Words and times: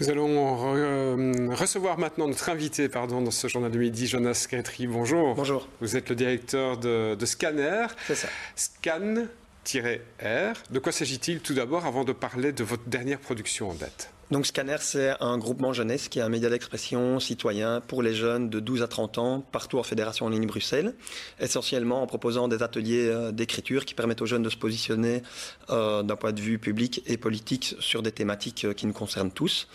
Nous 0.00 0.10
allons 0.10 0.74
euh, 0.74 1.54
recevoir 1.54 1.98
maintenant 1.98 2.26
notre 2.26 2.48
invité 2.48 2.88
pardon, 2.88 3.22
dans 3.22 3.30
ce 3.30 3.46
journal 3.46 3.70
de 3.70 3.78
midi, 3.78 4.08
Jonas 4.08 4.46
Gretry. 4.50 4.88
Bonjour. 4.88 5.36
Bonjour. 5.36 5.68
Vous 5.80 5.96
êtes 5.96 6.08
le 6.08 6.16
directeur 6.16 6.78
de, 6.78 7.14
de 7.14 7.26
Scanner. 7.26 7.86
C'est 8.08 8.16
ça. 8.16 8.28
Scan 8.56 9.26
R. 10.20 10.52
De 10.70 10.78
quoi 10.78 10.92
s'agit-il? 10.92 11.40
Tout 11.40 11.54
d'abord 11.54 11.86
avant 11.86 12.04
de 12.04 12.12
parler 12.12 12.52
de 12.52 12.64
votre 12.64 12.88
dernière 12.88 13.18
production 13.20 13.70
en 13.70 13.74
date 13.74 14.10
Scanner, 14.42 14.76
c'est 14.80 15.14
un 15.20 15.38
groupement 15.38 15.72
jeunesse 15.72 16.08
qui 16.08 16.18
est 16.18 16.22
un 16.22 16.28
média 16.28 16.48
d'expression 16.48 17.20
citoyen 17.20 17.80
pour 17.80 18.02
les 18.02 18.14
jeunes 18.14 18.48
de 18.48 18.58
12 18.58 18.82
à 18.82 18.88
30 18.88 19.18
ans, 19.18 19.40
partout 19.52 19.78
en 19.78 19.82
Fédération 19.82 20.26
en 20.26 20.28
ligne 20.28 20.46
Bruxelles, 20.46 20.94
essentiellement 21.40 22.02
en 22.02 22.06
proposant 22.06 22.48
des 22.48 22.62
ateliers 22.62 23.06
euh, 23.06 23.32
d'écriture 23.32 23.84
qui 23.84 23.94
permettent 23.94 24.22
aux 24.22 24.26
jeunes 24.26 24.42
de 24.42 24.50
se 24.50 24.56
positionner 24.56 25.22
euh, 25.70 26.02
d'un 26.02 26.16
point 26.16 26.32
de 26.32 26.40
vue 26.40 26.58
public 26.58 27.02
et 27.06 27.16
politique 27.16 27.76
sur 27.80 28.02
des 28.02 28.12
thématiques 28.12 28.64
euh, 28.64 28.72
qui 28.72 28.86
nous 28.86 28.92
concernent 28.92 29.30
tous 29.30 29.68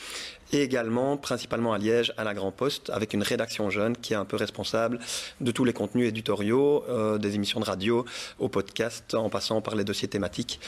et 0.52 0.64
également 0.64 1.16
principalement 1.16 1.74
à 1.74 1.78
Liège 1.78 2.12
à 2.18 2.24
la 2.24 2.34
Grand 2.34 2.52
Poste 2.52 2.90
avec 2.90 3.14
une 3.14 3.22
rédaction 3.22 3.70
jeune 3.70 3.96
qui 3.96 4.14
est 4.14 4.18
un 4.18 4.26
peu 4.26 4.36
responsable 4.36 5.00
de 5.42 5.52
tous 5.52 5.64
les 5.64 5.74
contenus 5.74 6.08
éditoriaux, 6.08 6.84
des 7.20 7.36
émissions 7.36 7.60
de 7.60 7.66
radio 7.66 8.04
au 8.40 8.50
podcast 8.50 9.14
en 9.14 9.30
passant 9.30 9.62
par 9.62 9.76
les 9.76 9.84
dossiers 9.84 10.08
thématiques 10.08 10.60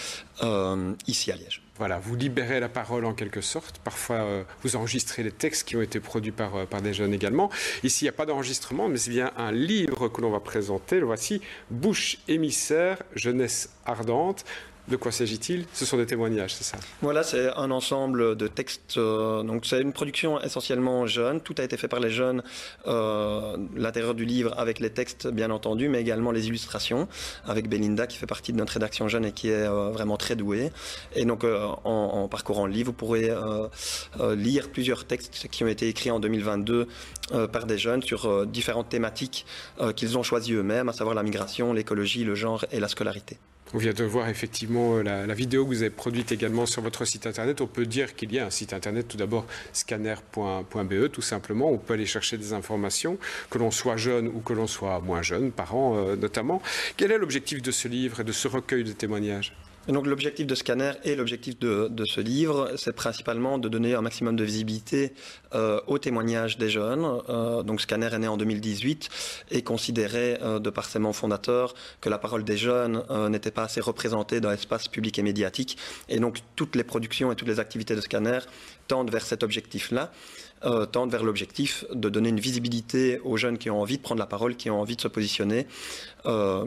ici 1.07 1.31
à 1.31 1.35
Liège. 1.35 1.63
Voilà, 1.81 1.97
vous 1.97 2.15
libérez 2.15 2.59
la 2.59 2.69
parole 2.69 3.05
en 3.05 3.15
quelque 3.15 3.41
sorte. 3.41 3.79
Parfois, 3.79 4.17
euh, 4.17 4.43
vous 4.61 4.75
enregistrez 4.75 5.23
les 5.23 5.31
textes 5.31 5.67
qui 5.67 5.75
ont 5.75 5.81
été 5.81 5.99
produits 5.99 6.31
par, 6.31 6.55
euh, 6.55 6.65
par 6.67 6.83
des 6.83 6.93
jeunes 6.93 7.11
également. 7.11 7.49
Ici, 7.81 8.05
il 8.05 8.05
n'y 8.05 8.09
a 8.09 8.11
pas 8.11 8.27
d'enregistrement, 8.27 8.87
mais 8.87 8.97
c'est 8.97 9.09
bien 9.09 9.31
un 9.35 9.51
livre 9.51 10.07
que 10.07 10.21
l'on 10.21 10.29
va 10.29 10.39
présenter. 10.39 10.99
Le 10.99 11.07
voici, 11.07 11.41
Bouche 11.71 12.19
émissaire, 12.27 13.01
jeunesse 13.15 13.71
ardente. 13.87 14.45
De 14.87 14.95
quoi 14.95 15.11
s'agit-il? 15.11 15.65
Ce 15.73 15.85
sont 15.85 15.97
des 15.97 16.05
témoignages, 16.05 16.55
c'est 16.55 16.63
ça? 16.63 16.77
Voilà, 17.01 17.23
c'est 17.23 17.53
un 17.55 17.71
ensemble 17.71 18.35
de 18.35 18.47
textes. 18.47 18.97
Euh, 18.97 19.43
donc, 19.43 19.65
c'est 19.65 19.79
une 19.79 19.93
production 19.93 20.41
essentiellement 20.41 21.05
jeune. 21.05 21.39
Tout 21.39 21.55
a 21.59 21.63
été 21.63 21.77
fait 21.77 21.87
par 21.87 21.99
les 21.99 22.09
jeunes. 22.09 22.41
Euh, 22.87 23.57
L'intérieur 23.75 24.15
du 24.15 24.25
livre 24.25 24.53
avec 24.57 24.79
les 24.79 24.89
textes, 24.89 25.27
bien 25.27 25.51
entendu, 25.51 25.87
mais 25.87 26.01
également 26.01 26.31
les 26.31 26.47
illustrations 26.47 27.07
avec 27.45 27.69
Belinda 27.69 28.07
qui 28.07 28.17
fait 28.17 28.25
partie 28.25 28.53
de 28.53 28.57
notre 28.57 28.73
rédaction 28.73 29.07
jeune 29.07 29.25
et 29.25 29.31
qui 29.31 29.49
est 29.49 29.67
euh, 29.67 29.91
vraiment 29.91 30.17
très 30.17 30.35
douée. 30.35 30.71
Et 31.15 31.25
donc, 31.25 31.43
en, 31.43 31.79
en, 31.83 32.27
parcourant 32.27 32.65
le 32.65 32.73
livre, 32.73 32.87
vous 32.87 32.93
pourrez 32.93 33.29
lire 34.35 34.69
plusieurs 34.69 35.05
textes 35.05 35.47
qui 35.49 35.63
ont 35.63 35.67
été 35.67 35.87
écrits 35.87 36.11
en 36.11 36.19
2022 36.19 36.87
par 37.51 37.65
des 37.65 37.77
jeunes 37.77 38.01
sur 38.01 38.47
différentes 38.47 38.89
thématiques 38.89 39.45
qu'ils 39.95 40.17
ont 40.17 40.23
choisies 40.23 40.53
eux-mêmes, 40.53 40.89
à 40.89 40.93
savoir 40.93 41.15
la 41.15 41.23
migration, 41.23 41.73
l'écologie, 41.73 42.23
le 42.23 42.35
genre 42.35 42.65
et 42.71 42.79
la 42.79 42.87
scolarité. 42.87 43.37
On 43.73 43.77
vient 43.77 43.93
de 43.93 44.03
voir 44.03 44.27
effectivement 44.27 44.97
euh, 44.97 45.03
la, 45.03 45.33
vidéo 45.33 45.63
que 45.63 45.69
vous 45.69 45.81
avez 45.81 45.89
produite 45.89 46.33
également 46.33 46.65
sur 46.65 46.81
votre 46.81 47.05
site 47.05 47.25
internet. 47.25 47.61
On 47.61 47.67
peut 47.67 47.85
dire 47.85 48.15
qu'il 48.15 48.33
y 48.33 48.39
a 48.39 48.45
un 48.45 48.49
site 48.49 48.73
internet, 48.73 49.07
tout 49.07 49.15
d'abord 49.15 49.45
scanner.be, 49.71 51.09
tout 51.09 51.21
simplement. 51.21 51.71
On 51.71 51.77
peut 51.77 51.93
aller 51.93 52.05
chercher 52.05 52.37
des 52.37 52.51
informations, 52.51 53.17
que 53.49 53.57
l'on 53.57 53.71
soit 53.71 53.95
jeune 53.95 54.27
ou 54.27 54.41
que 54.41 54.51
l'on 54.51 54.67
soit 54.67 54.99
moins 54.99 55.21
jeune, 55.21 55.51
parents 55.51 55.95
euh, 55.95 56.17
notamment. 56.17 56.61
Quel 56.97 57.11
est 57.11 57.17
l'objectif 57.17 57.61
de 57.61 57.71
ce 57.71 57.87
livre 57.87 58.19
et 58.19 58.23
de 58.25 58.33
ce 58.33 58.49
recueil 58.49 58.83
de 58.83 58.91
témoignages? 58.91 59.53
L'objectif 59.87 60.45
de 60.45 60.55
Scanner 60.55 60.91
et 61.03 61.15
l'objectif 61.15 61.57
de, 61.59 62.05
ce 62.05 62.21
livre, 62.21 62.71
c'est 62.77 62.93
principalement 62.93 63.57
de 63.57 63.67
donner 63.67 63.95
un 63.95 64.01
maximum 64.01 64.35
de 64.35 64.43
visibilité 64.43 65.13
euh, 65.53 65.79
aux 65.87 65.97
témoignages 65.97 66.57
des 66.57 66.69
jeunes. 66.69 67.05
Euh, 67.29 67.63
donc 67.63 67.81
Scanner 67.81 68.09
est 68.13 68.19
né 68.19 68.27
en 68.27 68.37
2018 68.37 69.09
et 69.51 69.61
considérait 69.63 70.39
euh, 70.41 70.59
de 70.59 70.69
par 70.69 70.85
ses 70.85 70.99
membres 70.99 71.15
fondateurs 71.15 71.73
que 71.99 72.09
la 72.09 72.17
parole 72.17 72.43
des 72.43 72.57
jeunes 72.57 73.03
euh, 73.09 73.29
n'était 73.29 73.51
pas 73.51 73.63
assez 73.63 73.81
représentée 73.81 74.39
dans 74.39 74.51
l'espace 74.51 74.87
public 74.87 75.17
et 75.17 75.23
médiatique. 75.23 75.77
Et 76.09 76.19
donc 76.19 76.39
toutes 76.55 76.75
les 76.75 76.83
productions 76.83 77.31
et 77.31 77.35
toutes 77.35 77.47
les 77.47 77.59
activités 77.59 77.95
de 77.95 78.01
Scanner 78.01 78.39
tendent 78.87 79.11
vers 79.11 79.25
cet 79.25 79.43
objectif-là. 79.43 80.11
Euh, 80.63 80.85
tendent 80.85 81.09
vers 81.09 81.23
l'objectif 81.23 81.85
de 81.91 82.07
donner 82.07 82.29
une 82.29 82.39
visibilité 82.39 83.19
aux 83.23 83.35
jeunes 83.35 83.57
qui 83.57 83.71
ont 83.71 83.81
envie 83.81 83.97
de 83.97 84.03
prendre 84.03 84.19
la 84.19 84.27
parole, 84.27 84.55
qui 84.55 84.69
ont 84.69 84.79
envie 84.79 84.95
de 84.95 85.01
se 85.01 85.07
positionner 85.07 85.65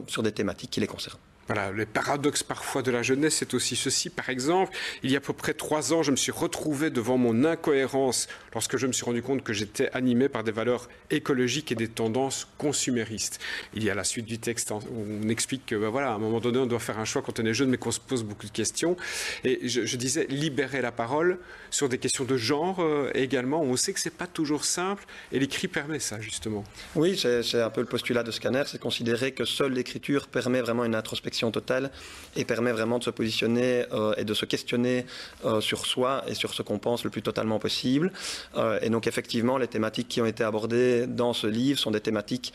sur 0.08 0.24
des 0.24 0.32
thématiques 0.32 0.70
qui 0.70 0.80
les 0.80 0.88
concernent. 0.88 1.20
Voilà, 1.46 1.72
les 1.72 1.84
paradoxes 1.84 2.42
parfois 2.42 2.82
de 2.82 2.90
la 2.90 3.02
jeunesse, 3.02 3.36
c'est 3.36 3.52
aussi 3.52 3.76
ceci. 3.76 4.08
Par 4.08 4.30
exemple, 4.30 4.72
il 5.02 5.10
y 5.10 5.14
a 5.14 5.18
à 5.18 5.20
peu 5.20 5.32
près 5.32 5.52
trois 5.52 5.92
ans, 5.92 6.02
je 6.02 6.10
me 6.10 6.16
suis 6.16 6.32
retrouvé 6.32 6.90
devant 6.90 7.18
mon 7.18 7.44
incohérence 7.44 8.28
lorsque 8.54 8.76
je 8.78 8.86
me 8.86 8.92
suis 8.92 9.04
rendu 9.04 9.22
compte 9.22 9.42
que 9.42 9.52
j'étais 9.52 9.90
animé 9.92 10.28
par 10.28 10.42
des 10.42 10.52
valeurs 10.52 10.88
écologiques 11.10 11.70
et 11.72 11.74
des 11.74 11.88
tendances 11.88 12.48
consuméristes. 12.56 13.40
Il 13.74 13.84
y 13.84 13.90
a 13.90 13.94
la 13.94 14.04
suite 14.04 14.24
du 14.24 14.38
texte 14.38 14.70
où 14.70 14.80
on 15.24 15.28
explique 15.28 15.66
que, 15.66 15.74
ben 15.74 15.88
voilà, 15.88 16.12
à 16.12 16.14
un 16.14 16.18
moment 16.18 16.40
donné, 16.40 16.58
on 16.58 16.66
doit 16.66 16.78
faire 16.78 16.98
un 16.98 17.04
choix 17.04 17.20
quand 17.20 17.38
on 17.40 17.44
est 17.44 17.54
jeune, 17.54 17.68
mais 17.68 17.76
qu'on 17.76 17.90
se 17.90 18.00
pose 18.00 18.24
beaucoup 18.24 18.46
de 18.46 18.52
questions. 18.52 18.96
Et 19.44 19.68
je, 19.68 19.96
disais, 19.96 20.26
libérer 20.30 20.80
la 20.80 20.92
parole 20.92 21.38
sur 21.70 21.88
des 21.88 21.98
questions 21.98 22.24
de 22.24 22.36
genre 22.36 22.80
euh, 22.80 23.10
également. 23.14 23.60
On 23.60 23.76
sait 23.76 23.92
que 23.92 24.00
c'est 24.00 24.10
pas 24.10 24.26
toujours 24.26 24.64
simple, 24.64 25.04
et 25.32 25.38
l'écrit 25.38 25.68
permet 25.68 25.98
ça, 25.98 26.20
justement. 26.20 26.64
Oui, 26.94 27.18
c'est 27.18 27.60
un 27.60 27.70
peu 27.70 27.80
le 27.80 27.86
postulat 27.86 28.22
de 28.22 28.30
Scanner, 28.30 28.62
c'est 28.66 28.80
considérer 28.80 29.32
que 29.32 29.44
seule 29.44 29.72
l'écriture 29.72 30.28
permet 30.28 30.60
vraiment 30.62 30.84
une 30.84 30.94
introspection 30.94 31.33
totale 31.50 31.90
et 32.36 32.44
permet 32.44 32.72
vraiment 32.72 32.98
de 32.98 33.04
se 33.04 33.10
positionner 33.10 33.84
euh, 33.92 34.14
et 34.16 34.24
de 34.24 34.34
se 34.34 34.44
questionner 34.44 35.06
euh, 35.44 35.60
sur 35.60 35.86
soi 35.86 36.24
et 36.26 36.34
sur 36.34 36.54
ce 36.54 36.62
qu'on 36.62 36.78
pense 36.78 37.04
le 37.04 37.10
plus 37.10 37.22
totalement 37.22 37.58
possible. 37.58 38.12
Euh, 38.56 38.78
et 38.82 38.90
donc 38.90 39.06
effectivement, 39.06 39.58
les 39.58 39.68
thématiques 39.68 40.08
qui 40.08 40.20
ont 40.20 40.26
été 40.26 40.44
abordées 40.44 41.06
dans 41.06 41.32
ce 41.32 41.46
livre 41.46 41.78
sont 41.78 41.90
des 41.90 42.00
thématiques 42.00 42.52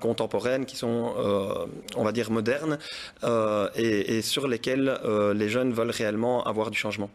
contemporaines 0.00 0.66
qui 0.66 0.76
sont, 0.76 1.14
on 1.96 2.04
va 2.04 2.12
dire, 2.12 2.30
modernes 2.30 2.78
et, 3.76 4.22
sur 4.22 4.48
lesquelles 4.48 4.98
les 5.34 5.48
jeunes 5.48 5.72
veulent 5.72 5.90
réellement 5.90 6.44
avoir 6.44 6.70
du 6.70 6.78
changement. 6.78 7.10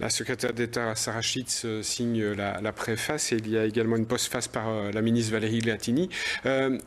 La 0.00 0.10
secrétaire 0.10 0.52
d'État 0.52 0.94
Sarah 0.94 1.22
Schitz 1.22 1.62
euh, 1.64 1.82
signe 1.82 2.32
la, 2.32 2.72
préface 2.72 3.32
et 3.32 3.36
il 3.36 3.48
y 3.50 3.58
a 3.58 3.64
également 3.64 3.96
une 3.96 4.06
postface 4.06 4.48
par 4.48 4.68
euh, 4.68 4.90
la 4.92 5.02
ministre 5.02 5.32
Valérie 5.32 5.60
Latini. 5.60 6.08
Euh, 6.46 6.78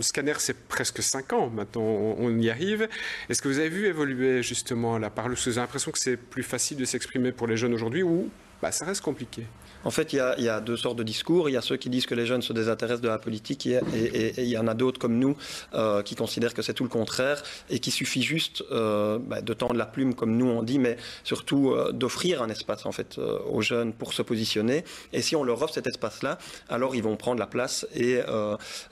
Scanner, 0.00 0.34
c'est 0.38 0.66
presque 0.68 1.02
5 1.02 1.32
ans 1.32 1.50
maintenant, 1.50 1.82
on, 1.82 2.16
on 2.18 2.38
y 2.38 2.50
arrive. 2.50 2.88
Est-ce 3.28 3.42
que 3.42 3.48
vous 3.48 3.58
avez 3.58 3.68
vu 3.68 3.86
évoluer 3.86 4.42
justement 4.42 4.98
la 4.98 5.10
parole? 5.10 5.34
Vous 5.34 5.48
avez 5.48 5.60
l'impression 5.60 5.90
que 5.90 5.98
c'est 5.98 6.16
plus 6.16 6.42
facile 6.42 6.76
de 6.76 6.84
s'exprimer 6.84 7.32
pour 7.32 7.46
les 7.46 7.56
jeunes 7.56 7.74
aujourd'hui 7.74 8.02
ou 8.02 8.30
bah, 8.62 8.72
ça 8.72 8.84
reste 8.84 9.02
compliqué. 9.02 9.46
En 9.86 9.90
fait, 9.92 10.12
il 10.12 10.16
y, 10.16 10.48
a, 10.48 10.60
deux 10.60 10.76
sortes 10.76 10.96
de 10.96 11.04
discours. 11.04 11.48
Il 11.48 11.52
y 11.52 11.56
a 11.56 11.60
ceux 11.60 11.76
qui 11.76 11.88
disent 11.90 12.06
que 12.06 12.16
les 12.16 12.26
jeunes 12.26 12.42
se 12.42 12.52
désintéressent 12.52 13.02
de 13.02 13.08
la 13.08 13.18
politique 13.18 13.66
et, 13.66 14.32
il 14.36 14.48
y 14.48 14.58
en 14.58 14.66
a 14.66 14.74
d'autres 14.74 14.98
comme 14.98 15.16
nous 15.16 15.36
euh, 15.74 16.02
qui 16.02 16.16
considèrent 16.16 16.54
que 16.54 16.62
c'est 16.62 16.74
tout 16.74 16.82
le 16.82 16.88
contraire 16.88 17.40
et 17.70 17.78
qu'il 17.78 17.92
suffit 17.92 18.22
juste 18.22 18.64
euh, 18.72 19.18
bah, 19.20 19.42
de 19.42 19.52
tendre 19.52 19.74
la 19.74 19.86
plume 19.86 20.14
comme 20.16 20.36
nous 20.36 20.46
on 20.46 20.64
dit, 20.64 20.80
mais 20.80 20.96
surtout 21.22 21.70
euh, 21.70 21.92
d'offrir 21.92 22.42
un 22.42 22.48
espace 22.48 22.84
en 22.84 22.90
fait 22.90 23.20
aux 23.48 23.62
jeunes 23.62 23.92
pour 23.92 24.12
se 24.12 24.22
positionner. 24.22 24.84
Et 25.12 25.22
si 25.22 25.36
on 25.36 25.44
leur 25.44 25.62
offre 25.62 25.74
cet 25.74 25.86
espace-là, 25.86 26.38
alors 26.68 26.96
ils 26.96 27.02
vont 27.02 27.14
prendre 27.16 27.38
la 27.38 27.46
place 27.46 27.86
et 27.94 28.20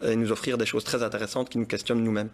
nous 0.07 0.31
offrir 0.31 0.59
des 0.59 0.67
choses 0.67 0.85
très 0.85 1.03
intéressantes 1.03 1.51
qui 1.51 1.59
nous 1.59 1.67
questionnent 1.67 2.05
nous-mêmes 2.05 2.31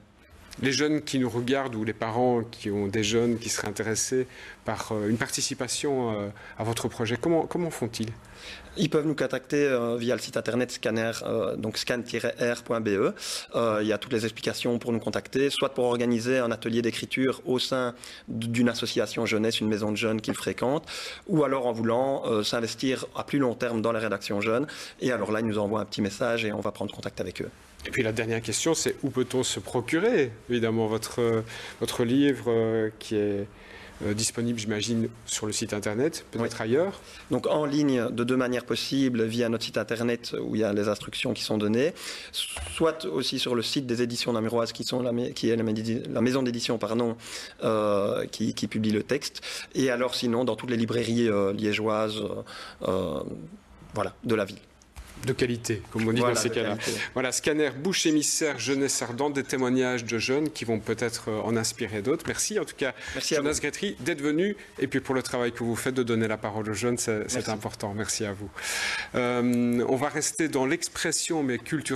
les 0.63 0.73
jeunes 0.73 1.03
qui 1.03 1.19
nous 1.19 1.31
regardent 1.31 1.75
ou 1.75 1.85
les 1.85 1.93
parents 1.93 2.43
qui 2.43 2.71
ont 2.71 2.87
des 2.87 3.05
jeunes 3.05 3.39
qui 3.39 3.49
seraient 3.49 3.69
intéressés 3.69 4.27
par 4.65 4.93
euh, 4.93 5.09
une 5.09 5.17
participation 5.17 6.13
euh, 6.13 6.29
à 6.59 6.65
votre 6.65 6.89
projet, 6.89 7.17
comment, 7.21 7.47
comment 7.47 7.71
font-ils? 7.71 8.13
Ils 8.77 8.89
peuvent 8.89 9.07
nous 9.07 9.17
contacter 9.17 9.67
euh, 9.67 9.97
via 9.97 10.15
le 10.15 10.21
site 10.21 10.37
internet 10.37 10.71
scanner, 10.71 11.11
euh, 11.25 11.57
donc 11.57 11.77
scan-r.be. 11.77 13.15
Euh, 13.55 13.79
il 13.83 13.89
y 13.89 13.93
a 13.93 13.99
toutes 13.99 14.13
les 14.13 14.25
explications 14.25 14.79
pour 14.79 14.93
nous 14.93 15.01
contacter, 15.01 15.51
soit 15.51 15.75
pour 15.75 15.85
organiser 15.87 16.39
un 16.39 16.51
atelier 16.51 16.81
d'écriture 16.81 17.43
au 17.45 17.59
sein 17.59 17.95
d'une 18.29 18.69
association 18.69 19.27
jeunesse, 19.27 19.61
une 19.61 19.69
maison 19.69 19.91
de 19.91 19.97
jeunes 19.97 20.21
qu'ils 20.21 20.35
fréquentent, 20.35 20.87
ou 21.27 21.43
alors 21.45 21.67
en 21.67 21.73
voulant 21.73 22.43
s'investir 22.43 23.07
à 23.17 23.25
plus 23.25 23.39
long 23.39 23.55
terme 23.55 23.83
dans 23.83 23.93
la 23.93 23.99
rédaction 23.99 24.41
jeune. 24.41 24.67
Et 25.01 25.11
alors 25.11 25.33
là, 25.33 25.41
ils 25.41 25.47
nous 25.47 25.59
envoient 25.59 25.81
un 25.81 25.85
petit 25.85 26.03
message 26.03 26.45
et 26.45 26.53
on 26.53 26.61
va 26.61 26.71
prendre 26.71 26.95
contact 26.95 27.21
avec 27.21 27.43
eux. 27.43 27.51
Et 27.87 27.91
puis 27.91 28.03
la 28.03 28.13
dernière 28.13 28.43
question, 28.43 28.75
c'est 28.75 28.97
où 29.03 29.11
peut-on 29.11 29.43
se 29.43 29.59
procurer 29.59 30.33
évidemment 30.49 30.87
votre, 30.87 31.43
votre 31.81 32.05
livre 32.05 32.91
qui 32.99 33.17
est 33.17 33.47
euh, 34.05 34.15
disponible, 34.15 34.59
j'imagine, 34.59 35.09
sur 35.27 35.47
le 35.47 35.53
site 35.53 35.75
internet, 35.75 36.25
peut-être 36.31 36.57
oui. 36.59 36.63
ailleurs 36.63 37.01
Donc 37.31 37.47
en 37.47 37.67
ligne, 37.67 38.09
de 38.11 38.25
deux 38.25 38.37
manières 38.37 38.65
possibles, 38.65 39.25
via 39.25 39.49
notre 39.49 39.65
site 39.65 39.79
internet 39.79 40.35
où 40.41 40.55
il 40.55 40.63
y 40.63 40.65
a 40.65 40.73
les 40.73 40.89
instructions 40.89 41.35
qui 41.35 41.43
sont 41.43 41.59
données, 41.59 41.93
soit 42.33 43.05
aussi 43.05 43.39
sur 43.39 43.55
le 43.55 43.63
site 43.63 43.87
des 43.87 44.03
éditions 44.03 44.33
namuroises 44.33 44.73
qui, 44.73 44.85
sont 44.85 45.03
la, 45.03 45.13
qui 45.33 45.51
est 45.51 45.57
la, 45.57 45.65
la 45.65 46.21
maison 46.21 46.43
d'édition 46.43 46.79
pardon, 46.79 47.17
euh, 47.63 48.27
qui, 48.27 48.55
qui, 48.55 48.69
publie 48.69 48.93
le 48.93 49.03
texte, 49.03 49.43
et 49.75 49.91
alors 49.91 50.15
sinon 50.15 50.45
dans 50.45 50.57
toutes 50.57 50.71
les 50.71 50.77
librairies 50.77 51.29
euh, 51.29 51.53
liégeoises 51.53 52.23
voilà, 53.93 54.15
de 54.25 54.35
la 54.35 54.45
ville 54.45 54.59
de 55.27 55.33
qualité, 55.33 55.83
comme 55.91 56.09
on 56.09 56.13
dit 56.13 56.21
voilà, 56.21 56.35
dans 56.35 56.41
ces 56.41 56.51
cas-là. 56.51 56.77
Voilà, 57.15 57.33
scanner, 57.33 57.71
bouche 57.71 58.07
émissaire, 58.07 58.59
jeunesse 58.59 59.03
ardente, 59.03 59.35
des 59.35 59.45
témoignages 59.45 60.05
de 60.05 60.19
jeunes 60.19 60.51
qui 60.51 60.65
vont 60.65 60.79
peut-être 60.79 61.31
en 61.31 61.57
inspirer 61.57 62.03
d'autres. 62.03 62.25
Merci 62.27 62.59
en 62.59 62.65
tout 62.65 62.77
cas, 62.77 62.95
Merci 63.15 63.35
Jonas 63.35 63.59
Gretry, 63.61 63.97
d'être 64.01 64.23
venu 64.23 64.57
et 64.79 64.87
puis 64.87 65.01
pour 65.01 65.15
le 65.15 65.23
travail 65.23 65.53
que 65.53 65.65
vous 65.65 65.77
faites 65.77 65.95
de 65.95 66.03
donner 66.03 66.29
la 66.29 66.37
parole 66.37 66.69
aux 66.69 66.75
jeunes, 66.75 66.99
c'est 66.99 67.49
important. 67.49 67.95
Merci 67.95 68.25
à 68.25 68.33
vous. 68.33 68.51
Euh, 69.15 69.85
on 69.89 69.97
va 69.97 70.09
rester 70.09 70.49
dans 70.49 70.67
l'expression 70.67 71.43
mais 71.43 71.59
culturelle 71.59 71.91